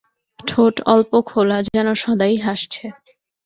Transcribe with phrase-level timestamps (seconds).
[0.39, 2.85] ঠোঁট অল্প খোলা, যেন সদাই হাসছে।